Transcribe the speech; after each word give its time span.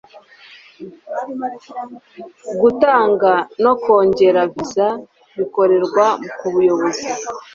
gutanga 2.61 3.31
no 3.63 3.73
kongera 3.83 4.41
viza 4.53 4.87
bikorerwa 5.37 6.05
ku 6.37 6.45
buyobozi 6.53 7.07